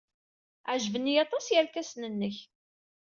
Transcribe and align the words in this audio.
Ɛejben-iyi 0.71 1.21
aṭas 1.23 1.45
yerkasen-nnek. 1.49 2.37